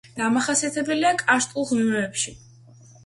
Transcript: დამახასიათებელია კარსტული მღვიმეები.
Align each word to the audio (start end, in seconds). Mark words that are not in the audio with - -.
დამახასიათებელია 0.19 1.11
კარსტული 1.23 1.67
მღვიმეები. 1.85 2.35